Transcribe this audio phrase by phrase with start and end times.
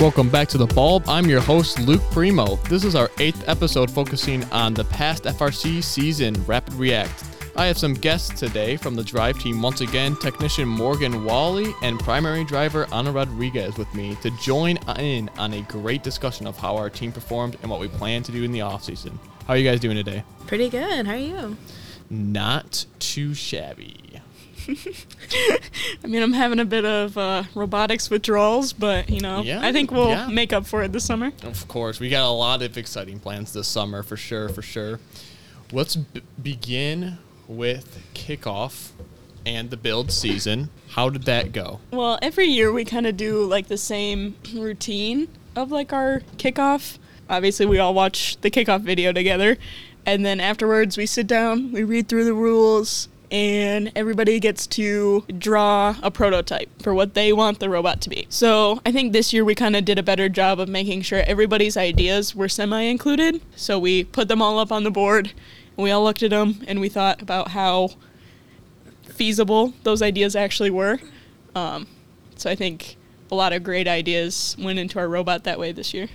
[0.00, 1.08] Welcome back to The Bulb.
[1.08, 2.56] I'm your host, Luke Primo.
[2.68, 7.29] This is our eighth episode focusing on the past FRC season, Rapid React.
[7.60, 12.00] I have some guests today from the drive team once again, technician Morgan Walle and
[12.00, 16.74] primary driver Ana Rodriguez with me to join in on a great discussion of how
[16.78, 19.18] our team performed and what we plan to do in the offseason.
[19.46, 20.24] How are you guys doing today?
[20.46, 21.04] Pretty good.
[21.04, 21.58] How are you?
[22.08, 24.22] Not too shabby.
[24.66, 29.70] I mean, I'm having a bit of uh, robotics withdrawals, but you know, Yeah, I
[29.70, 30.28] think we'll yeah.
[30.28, 31.30] make up for it this summer.
[31.42, 34.98] Of course, we got a lot of exciting plans this summer for sure, for sure.
[35.72, 37.18] Let's b- begin
[37.50, 38.90] with kickoff
[39.44, 40.70] and the build season.
[40.90, 41.80] How did that go?
[41.90, 46.98] Well, every year we kind of do like the same routine of like our kickoff.
[47.28, 49.56] Obviously, we all watch the kickoff video together,
[50.04, 55.24] and then afterwards we sit down, we read through the rules, and everybody gets to
[55.38, 58.26] draw a prototype for what they want the robot to be.
[58.28, 61.22] So I think this year we kind of did a better job of making sure
[61.26, 63.40] everybody's ideas were semi included.
[63.54, 65.32] So we put them all up on the board,
[65.82, 67.90] we all looked at them, and we thought about how
[69.02, 70.98] feasible those ideas actually were.
[71.54, 71.86] Um,
[72.36, 72.96] so I think
[73.30, 76.08] a lot of great ideas went into our robot that way this year.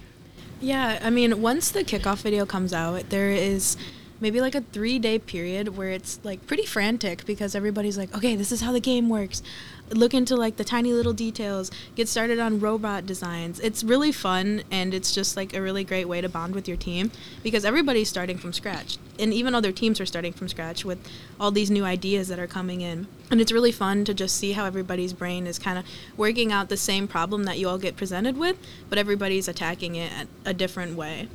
[0.61, 3.77] Yeah, I mean, once the kickoff video comes out, there is
[4.19, 8.35] maybe like a three day period where it's like pretty frantic because everybody's like, okay,
[8.35, 9.41] this is how the game works.
[9.91, 13.59] Look into like the tiny little details, get started on robot designs.
[13.59, 16.77] It's really fun and it's just like a really great way to bond with your
[16.77, 17.11] team
[17.44, 18.97] because everybody's starting from scratch.
[19.19, 20.97] And even other teams are starting from scratch with
[21.39, 23.07] all these new ideas that are coming in.
[23.29, 25.85] And it's really fun to just see how everybody's brain is kind of
[26.17, 28.57] working out the same problem that you all get presented with,
[28.89, 31.27] but everybody's attacking it a different way.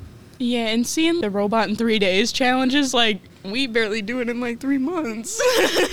[0.43, 4.41] Yeah, and seeing the robot in three days challenges, like, we barely do it in
[4.41, 5.39] like three months.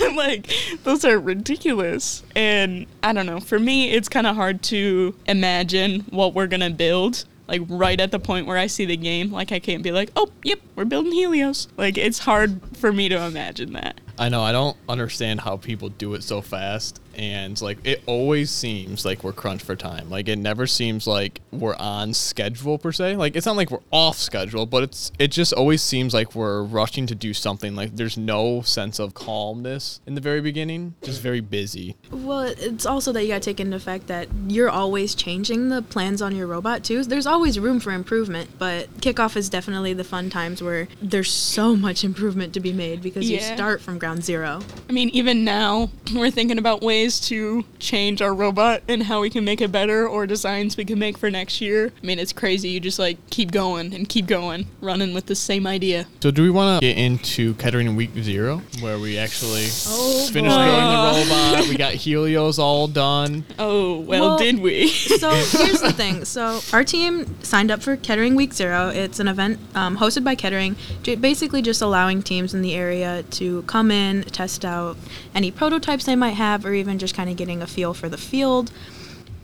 [0.16, 0.50] like,
[0.84, 2.22] those are ridiculous.
[2.34, 6.60] And I don't know, for me, it's kind of hard to imagine what we're going
[6.60, 7.26] to build.
[7.46, 10.10] Like, right at the point where I see the game, like, I can't be like,
[10.16, 11.68] oh, yep, we're building Helios.
[11.76, 14.00] Like, it's hard for me to imagine that.
[14.18, 18.48] I know I don't understand how people do it so fast and like it always
[18.48, 20.08] seems like we're crunched for time.
[20.08, 23.16] Like it never seems like we're on schedule per se.
[23.16, 26.62] Like it's not like we're off schedule, but it's it just always seems like we're
[26.62, 27.74] rushing to do something.
[27.74, 30.94] Like there's no sense of calmness in the very beginning.
[31.02, 31.96] Just very busy.
[32.12, 36.22] Well, it's also that you gotta take into effect that you're always changing the plans
[36.22, 37.02] on your robot too.
[37.02, 41.74] There's always room for improvement, but kickoff is definitely the fun times where there's so
[41.74, 44.60] much improvement to be made because you start from ground zero.
[44.88, 49.30] I mean, even now, we're thinking about ways to change our robot and how we
[49.30, 51.92] can make it better or designs we can make for next year.
[52.02, 52.70] I mean, it's crazy.
[52.70, 56.06] You just like keep going and keep going, running with the same idea.
[56.20, 60.56] So do we want to get into Kettering Week Zero, where we actually Oh, finished
[60.56, 60.64] boy.
[60.64, 61.68] building the robot?
[61.68, 63.44] We got Helios all done.
[63.58, 64.88] Oh, well, Well, did we?
[64.88, 66.24] so here's the thing.
[66.24, 68.88] So our team signed up for Kettering Week Zero.
[68.88, 73.62] It's an event um, hosted by Kettering, basically just allowing teams in the area to
[73.62, 74.96] come in, test out
[75.34, 78.18] any prototypes they might have, or even just kind of getting a feel for the
[78.18, 78.70] field.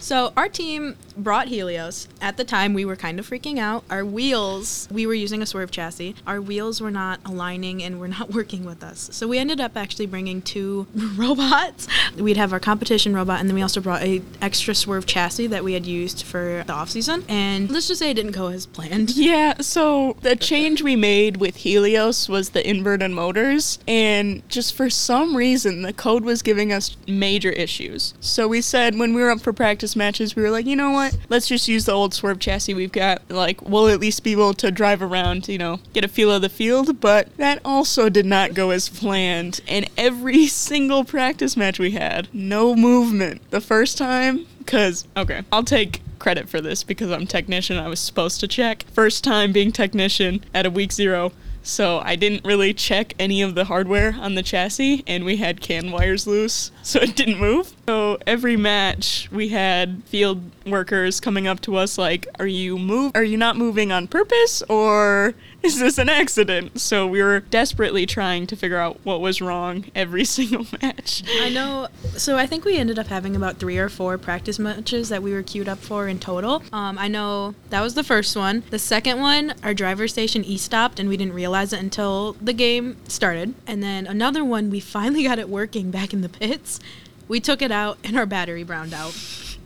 [0.05, 2.09] So our team brought Helios.
[2.21, 3.85] At the time, we were kind of freaking out.
[3.89, 6.15] Our wheels, we were using a swerve chassis.
[6.27, 9.09] Our wheels were not aligning and were not working with us.
[9.13, 11.89] So we ended up actually bringing two robots.
[12.19, 15.65] We'd have our competition robot, and then we also brought a extra swerve chassis that
[15.65, 17.25] we had used for the off season.
[17.27, 19.17] And let's just say it didn't go as planned.
[19.25, 24.91] Yeah, so the change we made with Helios was the inverted motors, and just for
[24.91, 28.13] some reason, the code was giving us major issues.
[28.21, 30.91] So we said when we were up for practice matches, we were like, you know
[30.91, 31.17] what?
[31.29, 33.23] Let's just use the old swerve chassis we've got.
[33.31, 36.43] Like, we'll at least be able to drive around, you know, get a feel of
[36.43, 39.61] the field, but that also did not go as planned.
[39.67, 43.43] And every single practice match we had, no movement.
[43.51, 47.77] The first time, because, okay, I'll take credit for this because I'm technician.
[47.77, 48.85] I was supposed to check.
[48.93, 51.33] First time being technician at a week zero.
[51.65, 55.63] So I didn't really check any of the hardware on the chassis, and we had
[55.63, 57.73] CAN wires loose, so it didn't move.
[57.89, 63.13] So every match, we had field workers coming up to us like, "Are you move?
[63.15, 65.35] Are you not moving on purpose, or
[65.65, 69.87] is this an accident?" So we were desperately trying to figure out what was wrong
[69.95, 71.23] every single match.
[71.41, 71.89] I know.
[72.17, 75.33] So I think we ended up having about three or four practice matches that we
[75.33, 76.63] were queued up for in total.
[76.73, 78.63] Um, I know that was the first one.
[78.71, 82.53] The second one, our driver station e stopped, and we didn't realize it until the
[82.53, 83.55] game started.
[83.67, 86.81] And then another one, we finally got it working back in the pits.
[87.27, 89.15] We took it out, and our battery browned out.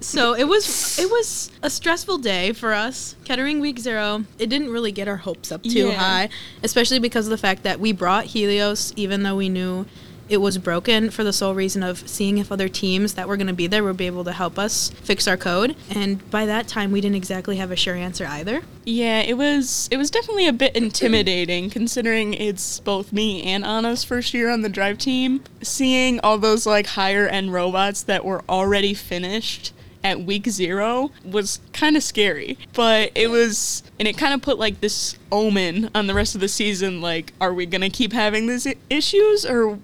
[0.00, 3.16] So it was it was a stressful day for us.
[3.24, 5.92] Kettering week zero, it didn't really get our hopes up too Yeah.
[5.94, 6.28] high,
[6.62, 9.86] especially because of the fact that we brought Helios, even though we knew
[10.28, 13.46] it was broken for the sole reason of seeing if other teams that were going
[13.46, 15.74] to be there would be able to help us fix our code.
[15.88, 18.60] And by that time, we didn't exactly have a sure answer either.
[18.84, 24.04] Yeah, it was it was definitely a bit intimidating considering it's both me and Ana's
[24.04, 25.42] first year on the drive team.
[25.62, 29.72] Seeing all those like higher end robots that were already finished
[30.04, 32.58] at week 0 was kind of scary.
[32.74, 36.40] But it was and it kind of put like this omen on the rest of
[36.40, 39.78] the season like are we going to keep having these issues or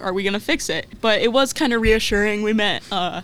[0.00, 0.86] are we going to fix it?
[1.00, 2.42] But it was kind of reassuring.
[2.42, 3.22] We met uh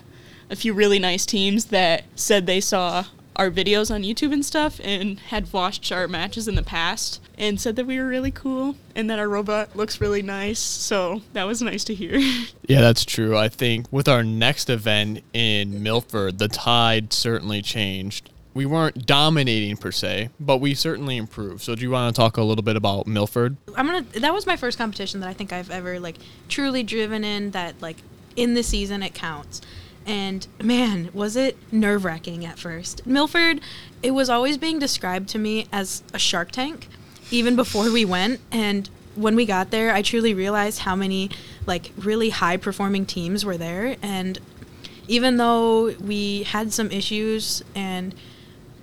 [0.49, 3.05] a few really nice teams that said they saw
[3.35, 7.59] our videos on YouTube and stuff and had watched our matches in the past and
[7.59, 10.59] said that we were really cool and that our robot looks really nice.
[10.59, 12.19] So that was nice to hear.
[12.65, 13.37] Yeah, that's true.
[13.37, 18.29] I think with our next event in Milford, the tide certainly changed.
[18.53, 21.61] We weren't dominating per se, but we certainly improved.
[21.61, 23.57] So, do you want to talk a little bit about Milford?
[23.75, 24.03] I'm gonna.
[24.19, 26.15] That was my first competition that I think I've ever like
[26.47, 27.51] truly driven in.
[27.51, 27.97] That like
[28.35, 29.61] in the season it counts.
[30.05, 33.05] And man, was it nerve wracking at first.
[33.05, 33.61] Milford,
[34.01, 36.87] it was always being described to me as a shark tank,
[37.31, 38.41] even before we went.
[38.51, 41.29] And when we got there, I truly realized how many
[41.65, 43.95] like really high performing teams were there.
[44.01, 44.39] And
[45.07, 48.13] even though we had some issues and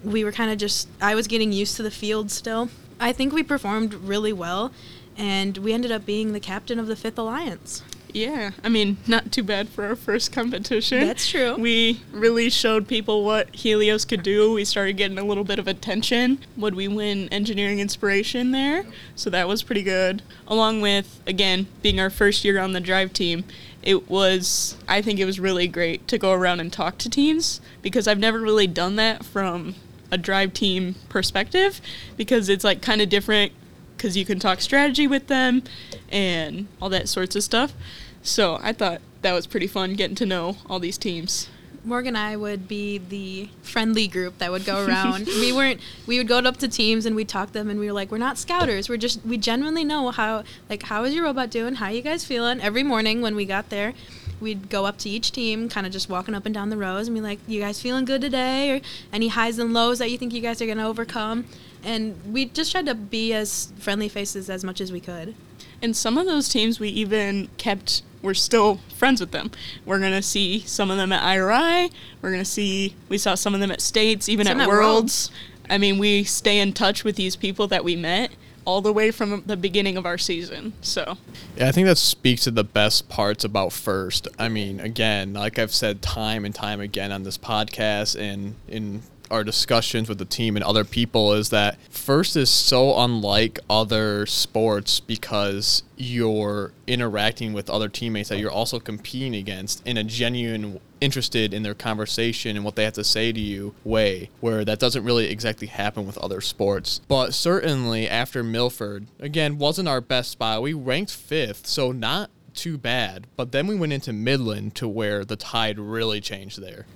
[0.04, 2.70] we were kind of just I was getting used to the field still.
[2.98, 4.72] I think we performed really well
[5.16, 7.82] and we ended up being the captain of the 5th Alliance.
[8.14, 11.06] Yeah, I mean, not too bad for our first competition.
[11.06, 11.56] That's true.
[11.56, 14.52] We really showed people what Helios could do.
[14.52, 16.38] We started getting a little bit of attention.
[16.56, 18.84] Would we win engineering inspiration there?
[19.14, 20.22] So that was pretty good.
[20.46, 23.44] Along with, again, being our first year on the drive team,
[23.82, 27.60] it was, I think it was really great to go around and talk to teams
[27.82, 29.74] because I've never really done that from
[30.12, 31.80] a drive team perspective
[32.16, 33.52] because it's like kind of different
[34.00, 35.62] because you can talk strategy with them
[36.10, 37.74] and all that sorts of stuff.
[38.22, 41.50] So I thought that was pretty fun getting to know all these teams.
[41.84, 45.26] Morgan and I would be the friendly group that would go around.
[45.26, 47.86] we weren't we would go up to teams and we'd talk to them and we
[47.86, 48.88] were like, We're not scouters.
[48.88, 51.74] We're just we genuinely know how like how is your robot doing?
[51.74, 52.60] How you guys feeling?
[52.60, 53.92] Every morning when we got there,
[54.40, 57.08] we'd go up to each team, kind of just walking up and down the rows
[57.08, 58.70] and be like, You guys feeling good today?
[58.76, 58.80] Or
[59.12, 61.46] any highs and lows that you think you guys are gonna overcome?
[61.82, 65.34] And we just tried to be as friendly faces as much as we could.
[65.82, 69.50] And some of those teams we even kept, we're still friends with them.
[69.86, 71.90] We're going to see some of them at IRI.
[72.20, 74.68] We're going to see, we saw some of them at States, even Some at at
[74.68, 75.30] Worlds.
[75.70, 78.30] I mean, we stay in touch with these people that we met
[78.70, 80.72] all the way from the beginning of our season.
[80.80, 81.18] So,
[81.56, 84.28] Yeah, I think that speaks to the best parts about First.
[84.38, 89.02] I mean, again, like I've said time and time again on this podcast and in
[89.30, 94.26] our discussions with the team and other people, is that First is so unlike other
[94.26, 100.80] sports because you're interacting with other teammates that you're also competing against in a genuine
[101.00, 104.78] interested in their conversation and what they have to say to you way where that
[104.78, 107.00] doesn't really exactly happen with other sports.
[107.08, 110.62] But certainly after milford again wasn't our best spot.
[110.62, 113.26] We ranked fifth so not too bad.
[113.36, 116.86] But then we went into midland to where the tide really changed there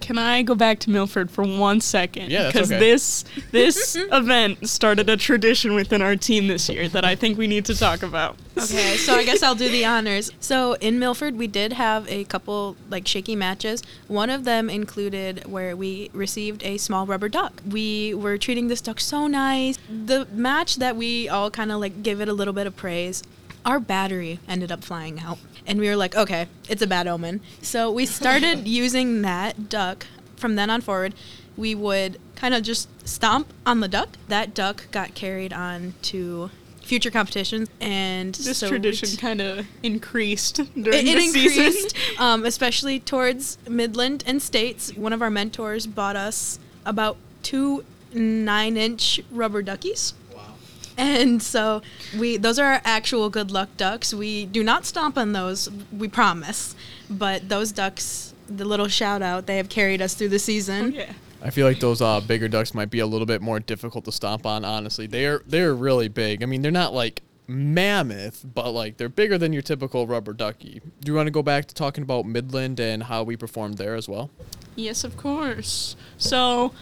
[0.00, 2.30] can I go back to Milford for one second?
[2.30, 2.78] Yeah, Because okay.
[2.80, 7.46] this this event started a tradition within our team this year that I think we
[7.46, 8.36] need to talk about.
[8.56, 10.30] Okay, so I guess I'll do the honors.
[10.40, 13.82] So in Milford, we did have a couple like shaky matches.
[14.08, 17.62] One of them included where we received a small rubber duck.
[17.68, 19.78] We were treating this duck so nice.
[19.88, 23.22] The match that we all kind of like gave it a little bit of praise.
[23.64, 27.40] Our battery ended up flying out, and we were like, okay, it's a bad omen.
[27.62, 31.14] So we started using that duck from then on forward.
[31.56, 34.10] We would kind of just stomp on the duck.
[34.28, 36.50] That duck got carried on to
[36.82, 41.64] future competitions, and This so tradition it- kind of increased during it the season.
[41.64, 44.94] increased, um, especially towards Midland and States.
[44.96, 47.84] One of our mentors bought us about two
[48.14, 50.14] nine-inch rubber duckies.
[51.08, 51.80] And so
[52.18, 54.12] we those are our actual good luck ducks.
[54.12, 56.74] We do not stomp on those, we promise.
[57.08, 60.92] But those ducks, the little shout out, they have carried us through the season.
[60.92, 61.12] yeah.
[61.40, 64.12] I feel like those uh, bigger ducks might be a little bit more difficult to
[64.12, 64.64] stomp on.
[64.64, 66.42] Honestly, they are they're really big.
[66.42, 70.82] I mean, they're not like mammoth, but like they're bigger than your typical rubber ducky.
[71.00, 73.94] Do you want to go back to talking about Midland and how we performed there
[73.94, 74.30] as well?
[74.74, 75.96] Yes, of course.
[76.18, 76.72] So,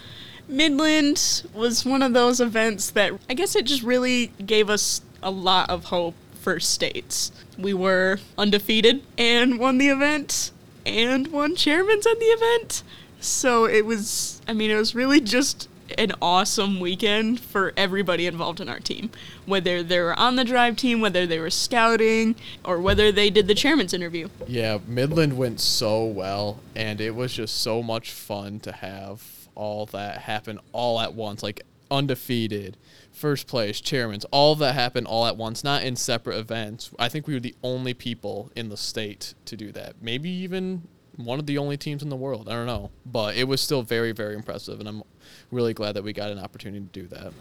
[0.49, 5.31] Midland was one of those events that I guess it just really gave us a
[5.31, 7.33] lot of hope for states.
[7.59, 10.53] We were undefeated and won the event
[10.85, 12.83] and won chairman's at the event.
[13.21, 18.61] So it was, I mean, it was really just an awesome weekend for everybody involved
[18.61, 19.11] in our team.
[19.47, 23.49] Whether they were on the drive team, whether they were scouting, or whether they did
[23.49, 24.29] the chairman's interview.
[24.47, 29.87] Yeah, Midland went so well, and it was just so much fun to have all
[29.87, 32.77] that happen all at once, like undefeated,
[33.11, 36.91] first place, chairman's, all that happened all at once, not in separate events.
[36.99, 39.95] I think we were the only people in the state to do that.
[40.01, 40.83] Maybe even
[41.17, 42.49] one of the only teams in the world.
[42.49, 45.03] I don't know, but it was still very, very impressive, and I'm
[45.51, 47.33] really glad that we got an opportunity to do that.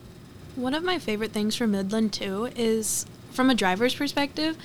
[0.55, 4.57] One of my favorite things from Midland too is from a driver's perspective,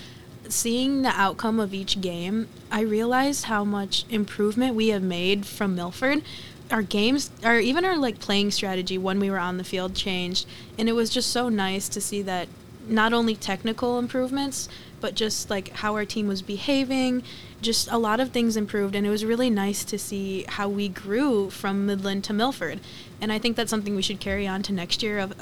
[0.49, 5.75] seeing the outcome of each game, I realized how much improvement we have made from
[5.75, 6.23] Milford.
[6.71, 10.47] Our games, or even our like playing strategy when we were on the field changed,
[10.79, 12.49] and it was just so nice to see that
[12.89, 14.69] not only technical improvements,
[15.01, 17.23] but just like how our team was behaving,
[17.61, 20.89] just a lot of things improved, and it was really nice to see how we
[20.89, 22.81] grew from Midland to Milford.
[23.21, 25.19] And I think that's something we should carry on to next year.
[25.19, 25.35] Of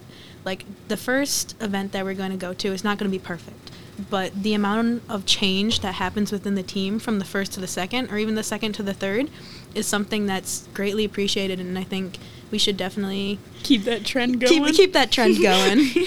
[0.45, 3.23] like the first event that we're going to go to is not going to be
[3.23, 3.71] perfect,
[4.11, 7.67] but the amount of change that happens within the team from the first to the
[7.67, 9.31] second, or even the second to the third,
[9.75, 12.19] is something that's greatly appreciated, and I think
[12.51, 14.65] we should definitely Keep that trend going.
[14.65, 15.89] keep keep that trend going.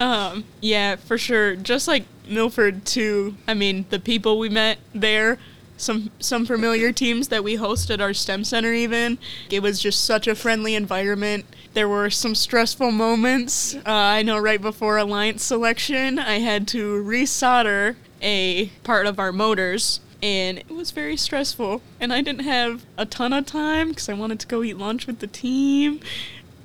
[0.00, 1.56] Um, yeah, for sure.
[1.56, 3.34] Just like Milford too.
[3.48, 5.38] I mean, the people we met there,
[5.76, 9.18] some some familiar teams that we hosted our STEM center even.
[9.50, 11.46] It was just such a friendly environment.
[11.74, 13.74] There were some stressful moments.
[13.74, 19.32] Uh, I know right before alliance selection, I had to resolder a part of our
[19.32, 19.98] motors.
[20.22, 21.80] And it was very stressful.
[22.00, 25.06] And I didn't have a ton of time because I wanted to go eat lunch
[25.06, 26.00] with the team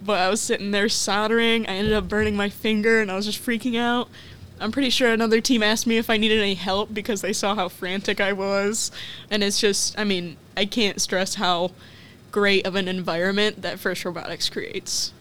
[0.06, 1.66] but I was sitting there soldering.
[1.68, 4.10] I ended up burning my finger and I was just freaking out.
[4.60, 7.56] I'm pretty sure another team asked me if I needed any help because they saw
[7.56, 8.92] how frantic I was.
[9.30, 11.72] And it's just, I mean, I can't stress how
[12.32, 15.14] great of an environment that First Robotics creates.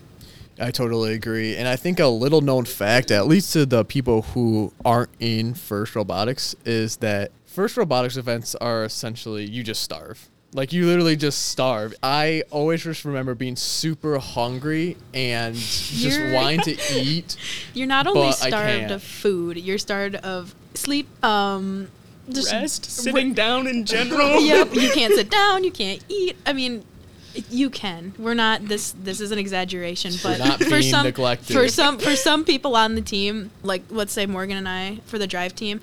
[0.60, 1.56] I totally agree.
[1.56, 5.54] And I think a little known fact, at least to the people who aren't in
[5.54, 10.30] First Robotics, is that First Robotics events are essentially you just starve.
[10.54, 11.94] Like you literally just starve.
[12.02, 17.36] I always just remember being super hungry and just wanting to eat.
[17.74, 21.06] You're not only starved of food, you're starved of sleep.
[21.22, 21.88] Um,
[22.30, 24.40] just Rest, sitting down in general.
[24.40, 26.36] Yep, you can't sit down, you can't eat.
[26.46, 26.84] I mean,
[27.50, 28.14] you can.
[28.18, 28.92] We're not this.
[28.92, 31.54] This is an exaggeration, but not for some neglected.
[31.54, 35.18] for some for some people on the team, like let's say Morgan and I for
[35.18, 35.80] the drive team,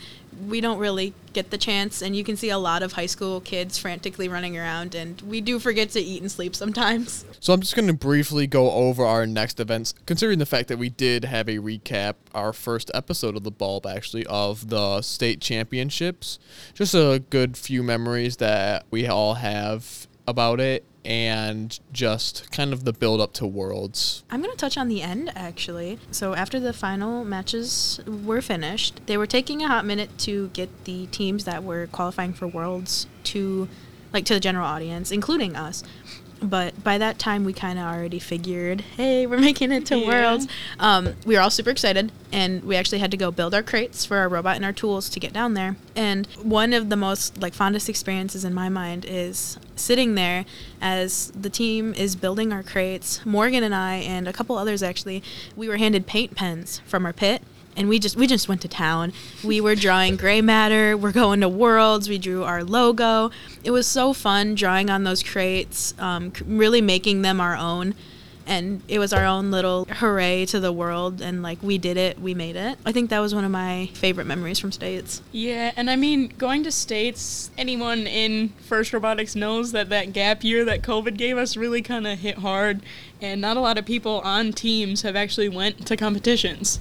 [0.47, 3.41] we don't really get the chance, and you can see a lot of high school
[3.41, 7.25] kids frantically running around, and we do forget to eat and sleep sometimes.
[7.41, 10.77] So I'm just going to briefly go over our next events, considering the fact that
[10.77, 15.39] we did have a recap, our first episode of the Bulb actually, of the state
[15.39, 16.37] championships.
[16.73, 22.85] Just a good few memories that we all have about it, and just kind of
[22.85, 24.23] the build up to Worlds.
[24.29, 25.97] I'm going to touch on the end actually.
[26.11, 30.85] So after the final matches were finished, they were taking a hot minute to get
[30.85, 33.67] the teams that were qualifying for Worlds to
[34.13, 35.83] like to the general audience, including us.
[36.41, 40.07] But by that time, we kind of already figured, hey, we're making it to Yeah.
[40.07, 40.47] Worlds.
[40.79, 44.05] Um, we were all super excited, and we actually had to go build our crates
[44.05, 45.75] for our robot and our tools to get down there.
[45.95, 50.45] And one of the most like fondest experiences in my mind is sitting there
[50.81, 53.25] as the team is building our crates.
[53.25, 55.21] Morgan and I and a couple others actually,
[55.55, 57.41] we were handed paint pens from our pit.
[57.79, 59.13] And we just we just went to town.
[59.43, 60.97] We were drawing gray matter.
[60.97, 62.09] We're going to Worlds.
[62.09, 63.31] We drew our logo.
[63.63, 67.95] It was so fun drawing on those crates, um, really making them our own
[68.49, 72.19] and it was our own little hooray to the world and like we did it
[72.19, 75.71] we made it i think that was one of my favorite memories from states Yeah,
[75.77, 80.65] and I mean, going to states, anyone in First Robotics knows that that gap year
[80.65, 82.81] that COVID gave us really kind of hit hard,
[83.21, 86.79] and not a lot of people on teams have actually went to competitions.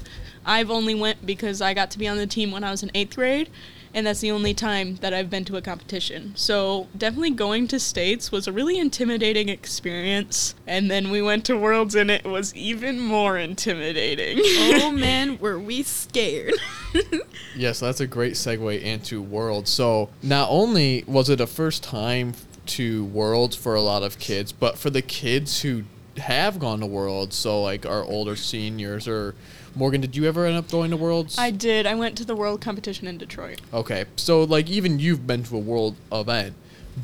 [0.48, 2.90] I've only went because I got to be on the team when I was in
[2.94, 3.50] eighth grade,
[3.92, 6.32] and that's the only time that I've been to a competition.
[6.36, 11.56] So definitely going to states was a really intimidating experience, and then we went to
[11.56, 14.38] Worlds, and it was even more intimidating.
[14.82, 16.54] oh man were we scared
[17.56, 19.70] Yes, that's a great segue into Worlds.
[19.70, 22.32] So not only was it a first time
[22.66, 25.84] to Worlds for a lot of kids, but for the kids who
[26.18, 29.34] have gone to Worlds, so like our older seniors or
[29.74, 31.38] Morgan, did you ever end up going to Worlds?
[31.38, 31.86] I did.
[31.86, 33.60] I went to the world competition in Detroit.
[33.72, 36.54] Okay, so like even you've been to a world event,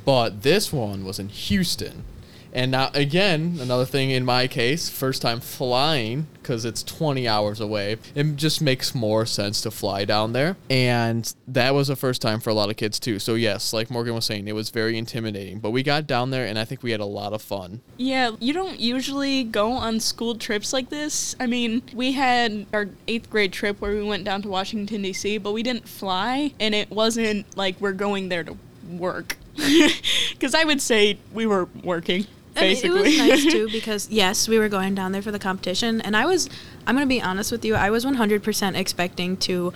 [0.04, 2.04] but this one was in Houston,
[2.54, 7.60] And now, again, another thing in my case, first time flying because it's 20 hours
[7.60, 7.96] away.
[8.14, 10.56] It just makes more sense to fly down there.
[10.70, 13.18] And that was the first time for a lot of kids, too.
[13.18, 15.58] So, yes, like Morgan was saying, it was very intimidating.
[15.58, 17.80] But we got down there and I think we had a lot of fun.
[17.96, 21.34] Yeah, you don't usually go on school trips like this.
[21.40, 25.38] I mean, we had our eighth grade trip where we went down to Washington, D.C.,
[25.38, 26.52] but we didn't fly.
[26.60, 28.56] And it wasn't like we're going there to
[28.88, 29.38] work.
[30.30, 32.26] Because I would say we were working.
[32.54, 33.00] Basically.
[33.00, 35.38] I mean, it was nice too because yes, we were going down there for the
[35.38, 36.48] competition, and I was.
[36.86, 37.74] I'm gonna be honest with you.
[37.74, 39.72] I was 100% expecting to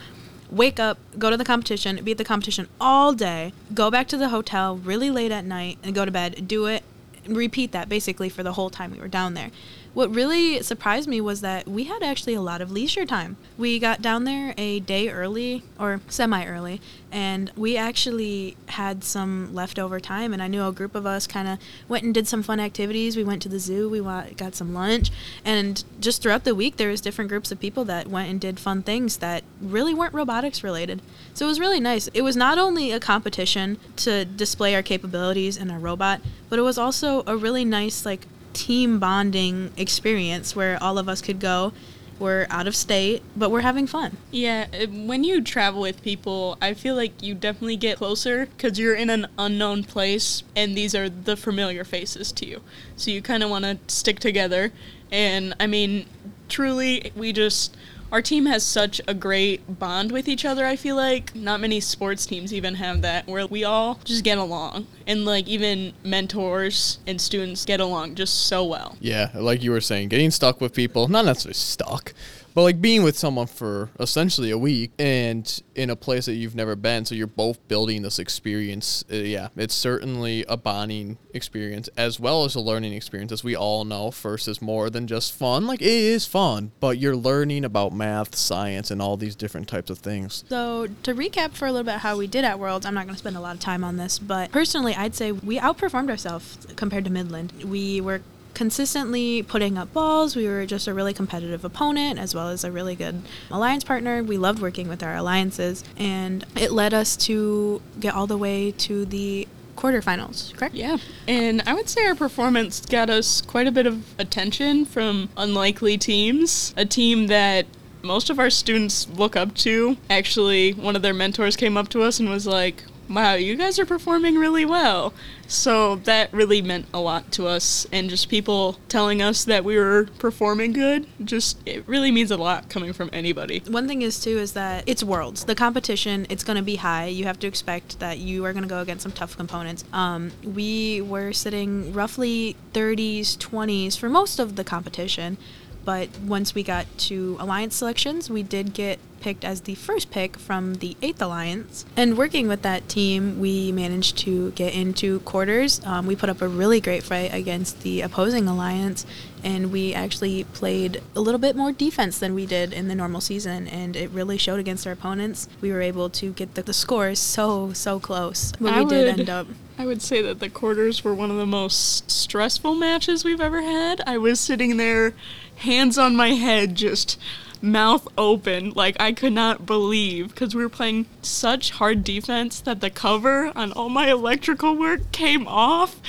[0.51, 4.17] wake up, go to the competition, be at the competition all day, go back to
[4.17, 6.47] the hotel really late at night, and go to bed.
[6.47, 6.83] Do it,
[7.27, 9.51] repeat that basically for the whole time we were down there.
[9.93, 13.37] What really surprised me was that we had actually a lot of leisure time.
[13.57, 16.79] We got down there a day early or semi early,
[17.11, 20.31] and we actually had some leftover time.
[20.31, 23.17] And I knew a group of us kind of went and did some fun activities.
[23.17, 23.99] We went to the zoo, we
[24.35, 25.09] got some lunch,
[25.43, 28.59] and just throughout the week, there was different groups of people that went and did
[28.59, 31.01] fun things that really weren't robotics related.
[31.33, 32.07] So it was really nice.
[32.13, 36.63] It was not only a competition to display our capabilities in our robot, but it
[36.63, 41.73] was also a really nice like team bonding experience where all of us could go.
[42.19, 44.17] We're out of state, but we're having fun.
[44.29, 48.77] Yeah, uh, when you travel with people, I feel like you definitely get closer because
[48.77, 52.61] you're in an unknown place and these are the familiar faces to you.
[52.97, 54.73] So you kind of want to stick together.
[55.09, 56.07] And I mean,
[56.49, 57.75] truly, we just
[58.11, 60.65] our team has such a great bond with each other.
[60.65, 64.37] I feel like not many sports teams even have that, where we all just get
[64.37, 68.97] along, and like even mentors and students get along just so well.
[68.99, 72.13] Yeah, like you were saying, getting stuck with people, not necessarily stuck,
[72.59, 76.55] but like being with someone for essentially a week and in a place that you've
[76.55, 79.05] never been, so you're both building this experience.
[79.09, 83.31] Uh, yeah, it's certainly a bonding experience as well as a learning experience.
[83.31, 85.67] As we all know, first is more than just fun.
[85.67, 89.89] Like it is fun, but you're learning about math, science, and all these different types
[89.89, 90.43] of things.
[90.49, 93.15] So to recap for a little bit how we did at Worlds, I'm not going
[93.15, 96.67] to spend a lot of time on this, but personally, I'd say we outperformed ourselves
[96.75, 97.53] compared to Midland.
[97.63, 98.21] We were
[98.59, 100.35] consistently putting up balls.
[100.35, 104.21] We were just a really competitive opponent as well as a really good alliance partner.
[104.21, 108.71] We loved working with our alliances, and it led us to get all the way
[108.79, 110.75] to the quarterfinals, correct?
[110.75, 110.97] Yeah.
[111.25, 115.97] And I would say our performance got us quite a bit of attention from unlikely
[115.97, 116.73] teams.
[116.75, 117.65] A team that
[118.01, 119.95] most of our students look up to.
[120.09, 123.79] Actually, one of their mentors came up to us and was like, wow, you guys
[123.79, 125.13] are performing really well.
[125.47, 129.77] So that really meant a lot to us, and just people telling us that we
[129.77, 133.63] were performing good, just it really means a lot coming from anybody.
[133.67, 135.45] One thing is too is that it's worlds.
[135.45, 137.07] The competition it's going to be high.
[137.07, 139.83] You have to expect that you are going to go against some tough components.
[139.91, 145.37] Um, we were sitting roughly 30s, 20s for most of the competition
[145.85, 150.37] but once we got to alliance selections, we did get picked as the first pick
[150.37, 151.85] from the Eighth Alliance.
[151.95, 155.81] And working with that team, we managed to get into quarters.
[155.85, 159.05] Um, we put up a really great fight against the opposing alliance,
[159.43, 163.21] and we actually played a little bit more defense than we did in the normal
[163.21, 165.47] season, and it really showed against our opponents.
[165.61, 169.19] We were able to get the, the scores so, so close, but I we did
[169.19, 169.47] end up.
[169.77, 173.61] I would say that the quarters were one of the most stressful matches we've ever
[173.61, 174.01] had.
[174.05, 175.13] I was sitting there
[175.59, 177.19] hands on my head, just
[177.61, 178.71] mouth open.
[178.71, 183.51] Like, I could not believe because we were playing such hard defense that the cover
[183.55, 185.99] on all my electrical work came off.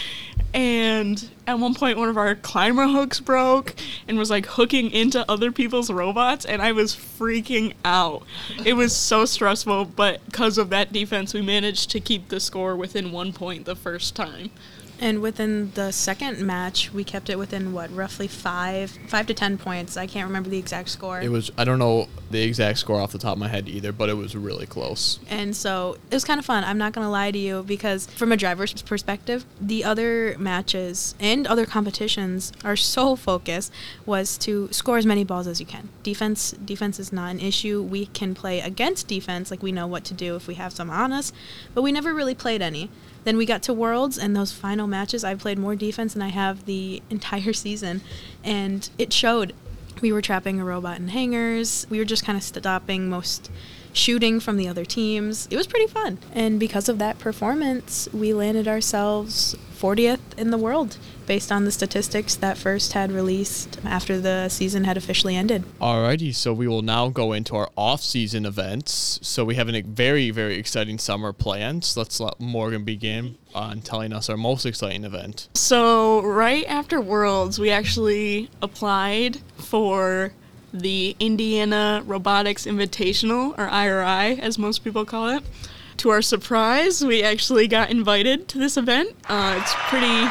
[0.52, 3.74] And at one point, one of our climber hooks broke
[4.08, 8.24] and was like hooking into other people's robots, and I was freaking out.
[8.64, 12.74] It was so stressful, but because of that defense, we managed to keep the score
[12.74, 14.50] within one point the first time.
[15.00, 19.56] And within the second match, we kept it within what, roughly five, five to ten
[19.56, 19.96] points.
[19.96, 21.20] I can't remember the exact score.
[21.20, 23.92] It was I don't know the exact score off the top of my head either,
[23.92, 25.18] but it was really close.
[25.28, 26.64] And so it was kind of fun.
[26.64, 31.46] I'm not gonna lie to you because from a driver's perspective, the other matches and
[31.46, 33.72] other competitions are so focused
[34.04, 35.88] was to score as many balls as you can.
[36.02, 37.82] Defense defense is not an issue.
[37.82, 40.90] We can play against defense, like we know what to do if we have some
[40.90, 41.32] on us,
[41.74, 42.90] but we never really played any.
[43.24, 46.28] Then we got to Worlds, and those final matches, I played more defense than I
[46.28, 48.00] have the entire season,
[48.44, 49.54] and it showed.
[50.00, 51.87] We were trapping a robot in hangars.
[51.90, 53.50] We were just kind of stopping most
[53.92, 55.46] shooting from the other teams.
[55.50, 56.18] It was pretty fun.
[56.33, 61.70] And because of that performance, we landed ourselves 40th in the world based on the
[61.70, 65.64] statistics that first had released after the season had officially ended.
[65.81, 69.20] Alrighty, so we will now go into our off-season events.
[69.22, 71.96] So we have a very, very exciting summer plans.
[71.96, 75.48] Let's let Morgan begin on telling us our most exciting event.
[75.55, 80.33] So, right after Worlds, we actually applied for
[80.72, 85.42] the Indiana Robotics Invitational, or IRI, as most people call it.
[85.98, 89.14] To our surprise, we actually got invited to this event.
[89.28, 90.28] Uh, it's pretty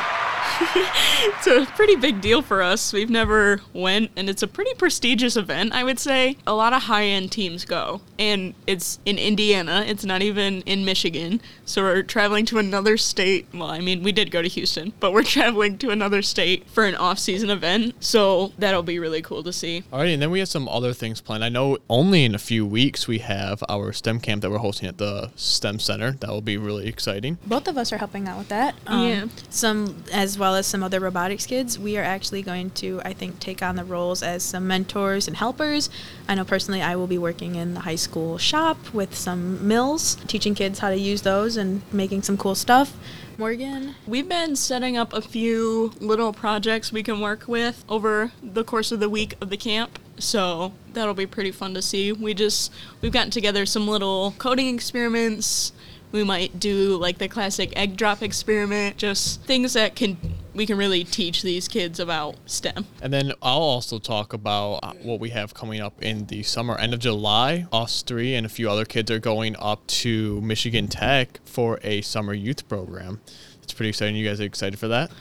[0.76, 2.92] it's a pretty big deal for us.
[2.94, 5.74] We've never went, and it's a pretty prestigious event.
[5.74, 9.84] I would say a lot of high-end teams go, and it's in Indiana.
[9.88, 13.48] It's not even in Michigan, so we're traveling to another state.
[13.54, 16.86] Well, I mean, we did go to Houston, but we're traveling to another state for
[16.86, 17.96] an off-season event.
[18.00, 19.84] So that'll be really cool to see.
[19.92, 21.44] All right, and then we have some other things planned.
[21.44, 24.88] I know only in a few weeks we have our STEM camp that we're hosting
[24.88, 26.12] at the STEM Center.
[26.14, 27.38] That will be really exciting.
[27.46, 28.76] Both of us are helping out with that.
[28.88, 29.26] Um, Yeah.
[29.50, 33.40] Some, as well as some other robotics kids, we are actually going to, I think,
[33.40, 35.90] take on the roles as some mentors and helpers.
[36.28, 40.16] I know personally I will be working in the high school shop with some mills,
[40.28, 42.96] teaching kids how to use those and making some cool stuff.
[43.38, 48.66] Morgan, We've been setting up a few little projects we can work with over the
[48.66, 49.98] course of the week of the camp.
[50.18, 52.12] So that'll be pretty fun to see.
[52.12, 55.72] We just we've gotten together some little coding experiments.
[56.12, 60.18] We might do like the classic egg drop experiment, just things that can
[60.54, 62.86] we can really teach these kids about STEM.
[63.02, 66.78] And then I'll also talk about uh, what we have coming up in the summer.
[66.78, 70.88] End of July, us three and a few other kids are going up to Michigan
[70.88, 73.22] Tech for a summer youth program.
[73.64, 74.16] It's pretty exciting.
[74.16, 75.12] You guys are excited for that?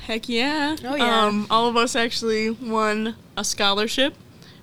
[0.00, 0.76] Heck yeah.
[0.84, 1.24] Oh, yeah.
[1.24, 4.14] Um, all of us actually won a scholarship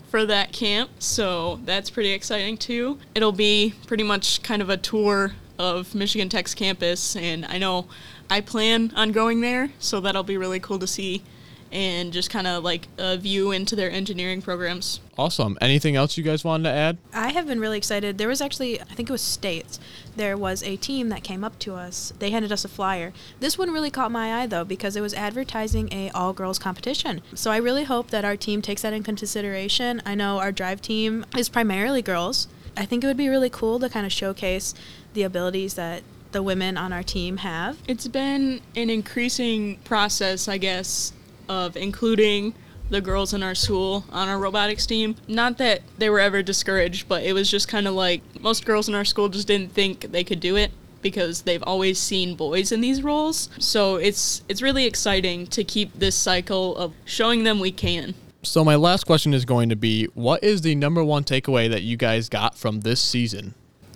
[0.10, 3.00] for that camp, so that's pretty exciting too.
[3.14, 7.88] It'll be pretty much kind of a tour of Michigan Tech's campus, and I know
[8.30, 11.24] I plan on going there, so that'll be really cool to see
[11.72, 15.02] and just kind of like a view into their engineering programs.
[15.18, 15.58] Awesome.
[15.60, 16.98] Anything else you guys wanted to add?
[17.14, 18.18] I have been really excited.
[18.18, 19.78] There was actually, I think it was States.
[20.16, 22.14] There was a team that came up to us.
[22.20, 23.12] They handed us a flyer.
[23.42, 27.22] This one really caught my eye though because it was advertising a all girls competition.
[27.34, 30.02] So I really hope that our team takes that into consideration.
[30.06, 32.48] I know our drive team is primarily girls.
[32.78, 34.74] I think it would be really cool to kind of showcase
[35.14, 36.04] the abilities that
[36.36, 37.78] the women on our team have.
[37.88, 41.14] It's been an increasing process, I guess,
[41.48, 42.54] of including
[42.90, 45.16] the girls in our school on our robotics team.
[45.30, 48.90] Not that they were ever discouraged, but it was just kind of like most girls
[48.90, 50.72] in our school just didn't think they could do it
[51.02, 53.50] because they've always seen boys in these roles.
[53.60, 58.14] So it's it's really exciting to keep this cycle of showing them we can.
[58.44, 61.84] So my last question is going to be what is the number one takeaway that
[61.84, 63.56] you guys got from this season?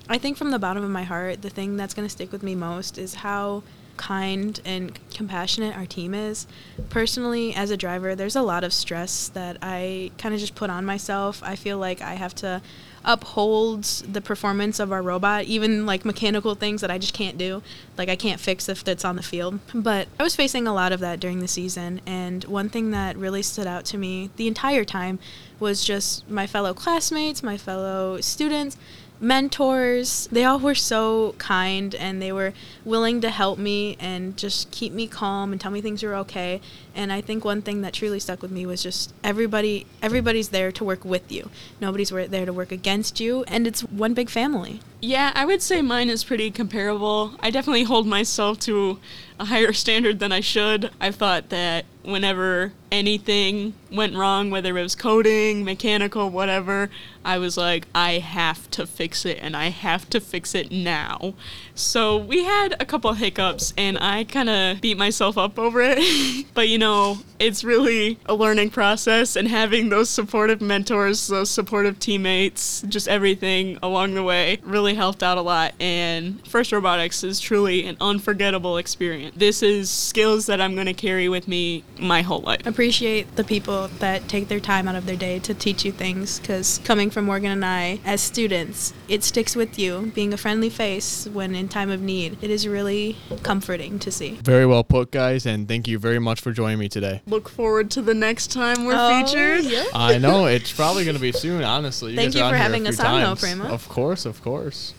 [0.09, 2.41] I think from the bottom of my heart, the thing that's going to stick with
[2.41, 3.61] me most is how
[3.95, 6.47] kind and compassionate our team is.
[6.89, 10.69] Personally, as a driver, there's a lot of stress that I kind of just put
[10.69, 11.43] on myself.
[11.43, 12.61] I feel like I have to
[13.03, 17.61] uphold the performance of our robot, even like mechanical things that I just can't do.
[17.97, 19.59] Like I can't fix if it's on the field.
[19.73, 23.17] But I was facing a lot of that during the season, and one thing that
[23.17, 25.19] really stood out to me the entire time
[25.59, 28.77] was just my fellow classmates, my fellow students,
[29.19, 30.27] mentors.
[30.31, 32.53] They all were so kind and they were
[32.85, 36.61] willing to help me and just keep me calm and tell me things are okay.
[36.95, 40.71] And I think one thing that truly stuck with me was just everybody everybody's there
[40.71, 41.49] to work with you.
[41.81, 44.79] Nobody's there to work against you and it's one big family.
[45.01, 47.33] Yeah, I would say mine is pretty comparable.
[47.39, 48.99] I definitely hold myself to
[49.39, 50.91] a higher standard than I should.
[50.99, 56.89] I thought that whenever anything went wrong, whether it was coding, mechanical, whatever,
[57.23, 61.33] I was like, I have to fix it and I have to fix it now.
[61.75, 66.45] So we had a couple hiccups and I kind of beat myself up over it.
[66.53, 71.97] but you know, it's really a learning process and having those supportive mentors, those supportive
[71.97, 75.73] teammates, just everything along the way really helped out a lot.
[75.79, 79.35] And First Robotics is truly an unforgettable experience.
[79.37, 82.65] This is skills that I'm going to carry with me my whole life.
[82.65, 86.39] Appreciate the people that take their time out of their day to teach you things
[86.43, 90.69] cuz coming from Morgan and I as students, it sticks with you being a friendly
[90.69, 92.37] face when in time of need.
[92.41, 94.39] It is really comforting to see.
[94.43, 97.21] Very well put, guys, and thank you very much for joining me today.
[97.29, 99.65] Look forward to the next time we're Oh, featured.
[99.65, 99.85] yeah.
[99.93, 101.63] I know it's probably going to be soon.
[101.63, 103.39] Honestly, Thank you for on here a having us on, though, times.
[103.41, 103.63] Prima.
[103.65, 104.93] Of course, of course.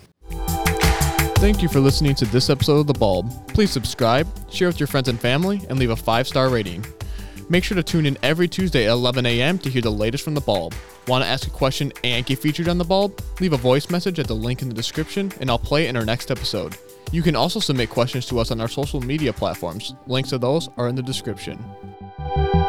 [1.41, 3.31] Thank you for listening to this episode of The Bulb.
[3.49, 6.85] Please subscribe, share with your friends and family, and leave a five star rating.
[7.49, 9.59] Make sure to tune in every Tuesday at 11 a.m.
[9.59, 10.73] to hear the latest from the bulb.
[11.09, 13.21] Want to ask a question and get featured on the bulb?
[13.41, 15.97] Leave a voice message at the link in the description and I'll play it in
[15.97, 16.77] our next episode.
[17.11, 19.95] You can also submit questions to us on our social media platforms.
[20.07, 21.59] Links to those are in the description
[22.37, 22.60] thank you